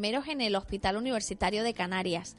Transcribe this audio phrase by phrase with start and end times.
[0.00, 2.34] Enfermeros en el Hospital Universitario de Canarias.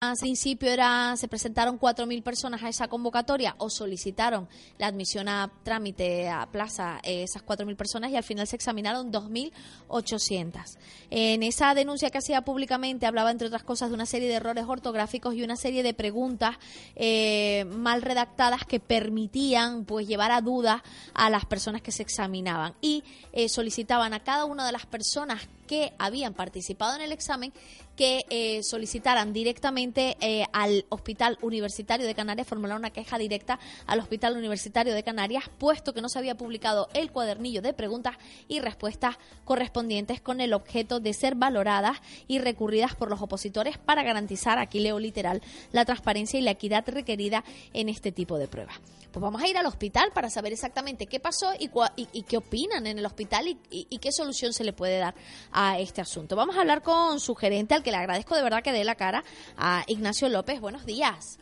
[0.00, 4.48] Al principio era, se presentaron 4.000 personas a esa convocatoria o solicitaron
[4.78, 9.12] la admisión a trámite a plaza eh, esas 4.000 personas y al final se examinaron
[9.12, 10.78] 2.800.
[11.10, 14.64] En esa denuncia que hacía públicamente hablaba, entre otras cosas, de una serie de errores
[14.66, 16.56] ortográficos y una serie de preguntas
[16.96, 20.82] eh, mal redactadas que permitían pues llevar a duda
[21.12, 25.46] a las personas que se examinaban y eh, solicitaban a cada una de las personas
[25.74, 27.52] que habían participado en el examen
[27.96, 33.98] que eh, solicitaran directamente eh, al Hospital Universitario de Canarias, formular una queja directa al
[33.98, 38.60] Hospital Universitario de Canarias, puesto que no se había publicado el cuadernillo de preguntas y
[38.60, 44.60] respuestas correspondientes con el objeto de ser valoradas y recurridas por los opositores para garantizar,
[44.60, 48.80] aquí leo literal, la transparencia y la equidad requerida en este tipo de pruebas.
[49.14, 51.70] Pues vamos a ir al hospital para saber exactamente qué pasó y,
[52.12, 55.14] y, qué opinan en el hospital y, y, qué solución se le puede dar
[55.52, 56.36] a este asunto.
[56.36, 58.94] Vamos a hablar con su gerente, al que le agradezco de verdad que dé la
[58.94, 59.24] cara,
[59.56, 60.60] a Ignacio López.
[60.60, 61.38] Buenos días.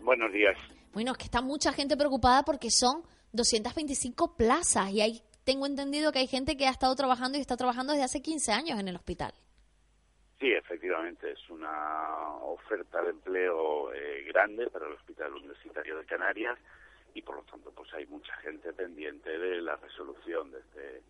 [0.00, 0.56] Buenos días.
[0.92, 6.12] Bueno, es que está mucha gente preocupada porque son 225 plazas y ahí tengo entendido
[6.12, 8.88] que hay gente que ha estado trabajando y está trabajando desde hace 15 años en
[8.88, 9.34] el hospital.
[10.38, 16.58] Sí, efectivamente, es una oferta de empleo eh, grande para el Hospital Universitario de Canarias
[17.14, 21.02] y por lo tanto pues hay mucha gente pendiente de la resolución de este,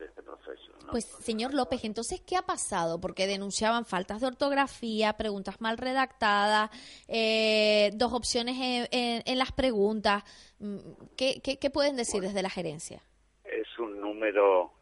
[0.00, 0.72] de este proceso.
[0.90, 3.00] Pues señor López, entonces, ¿qué ha pasado?
[3.00, 6.70] Porque denunciaban faltas de ortografía, preguntas mal redactadas,
[7.06, 8.56] eh, dos opciones
[8.90, 10.24] en, las preguntas.
[10.58, 10.78] Mm,
[11.16, 13.02] ¿Qué, qué, pueden decir desde la gerencia?
[13.44, 14.72] Es un número,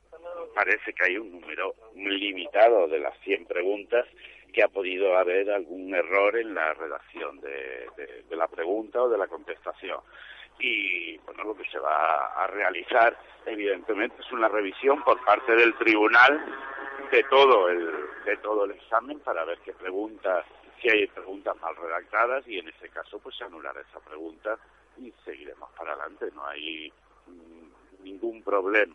[0.55, 4.07] parece que hay un número limitado de las 100 preguntas
[4.53, 7.87] que ha podido haber algún error en la redacción de,
[8.29, 10.01] de la pregunta o de la contestación
[10.59, 15.75] y bueno lo que se va a realizar evidentemente es una revisión por parte del
[15.77, 16.45] tribunal
[17.11, 17.91] de todo el
[18.25, 20.45] de todo el examen para ver qué preguntas
[20.81, 24.59] si hay preguntas mal redactadas y en ese caso pues se anulará esa pregunta
[24.97, 26.31] y seguiremos para adelante.
[26.35, 26.93] No hay
[27.27, 28.95] mm, ningún problema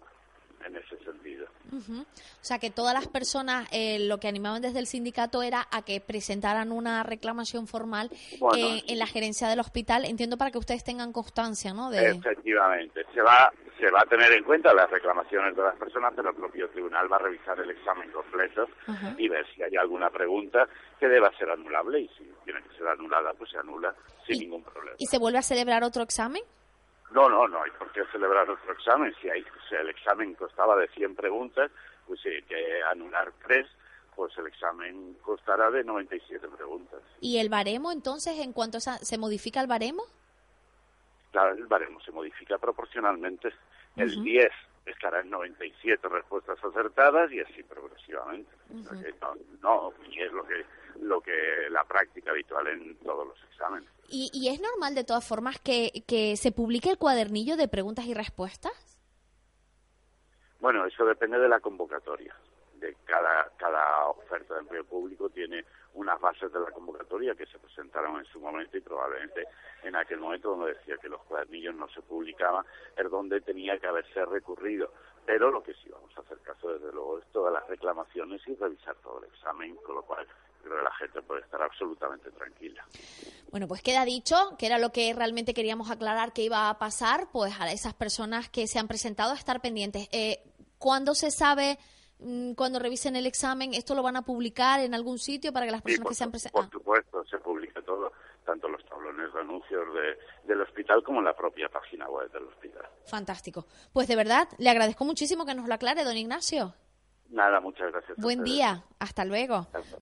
[1.84, 2.04] sentido.
[2.04, 5.84] O sea que todas las personas eh, lo que animaban desde el sindicato era a
[5.84, 8.10] que presentaran una reclamación formal
[8.58, 11.90] eh, en la gerencia del hospital, entiendo para que ustedes tengan constancia, ¿no?
[11.90, 12.10] De...
[12.10, 16.30] Efectivamente, se va se va a tener en cuenta las reclamaciones de las personas, pero
[16.30, 18.68] el propio tribunal va a revisar el examen completo
[19.18, 20.68] y ver si hay alguna pregunta
[20.98, 23.94] que deba ser anulable y si tiene que ser anulada, pues se anula
[24.26, 24.96] sin ningún problema.
[25.00, 26.44] ¿Y se vuelve a celebrar otro examen?
[27.14, 29.14] No, no, no hay por qué celebrar otro examen.
[29.22, 31.72] Si, hay, si el examen costaba de 100 preguntas,
[32.08, 33.68] pues si hay que anular tres,
[34.16, 37.02] pues el examen costará de 97 preguntas.
[37.22, 40.04] ¿Y el baremo entonces, en cuanto se modifica el baremo?
[41.32, 43.54] Claro, el baremo se modifica proporcionalmente.
[43.96, 44.52] El 10
[44.86, 48.52] estará en 97 respuestas acertadas y así progresivamente.
[48.72, 50.66] no, no, y es lo que
[51.02, 51.32] lo que
[51.74, 53.90] la práctica habitual en todos los exámenes.
[54.10, 58.06] ¿Y, y es normal de todas formas que, que se publique el cuadernillo de preguntas
[58.06, 58.72] y respuestas?
[60.60, 62.36] Bueno, eso depende de la convocatoria.
[62.76, 67.60] De cada, cada oferta de empleo público tiene unas bases de la convocatoria que se
[67.60, 69.46] presentaron en su momento y probablemente
[69.84, 73.88] en aquel momento donde decía que los cuadernillos no se publicaban es donde tenía que
[73.88, 74.92] haberse recurrido.
[75.26, 78.56] Pero lo que sí vamos a hacer caso, desde luego, es todas las reclamaciones y
[78.56, 80.28] revisar todo el examen, con lo cual
[80.64, 82.84] creo que la gente puede estar absolutamente tranquila.
[83.52, 87.28] Bueno, pues queda dicho, que era lo que realmente queríamos aclarar que iba a pasar,
[87.32, 90.08] pues a esas personas que se han presentado a estar pendientes.
[90.12, 90.44] Eh,
[90.80, 91.78] ¿Cuándo se sabe,
[92.20, 95.72] mm, cuando revisen el examen, esto lo van a publicar en algún sitio para que
[95.72, 96.70] las personas que se han presentado?
[96.70, 98.12] Por supuesto, se publica todo,
[98.46, 99.86] tanto los tablones de anuncios
[100.46, 102.88] del hospital como en la propia página web del hospital.
[103.06, 103.68] Fantástico.
[103.94, 106.74] Pues de verdad, le agradezco muchísimo que nos lo aclare, don Ignacio.
[107.30, 108.18] Nada, muchas gracias.
[108.18, 109.68] Buen día, hasta luego.